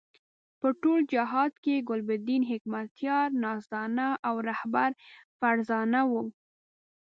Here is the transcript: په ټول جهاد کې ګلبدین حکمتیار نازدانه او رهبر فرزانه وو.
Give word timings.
په 0.59 0.67
ټول 0.81 0.99
جهاد 1.13 1.51
کې 1.63 1.85
ګلبدین 1.89 2.41
حکمتیار 2.51 3.27
نازدانه 3.43 4.07
او 4.27 4.35
رهبر 4.47 4.89
فرزانه 5.39 6.01
وو. 6.11 6.23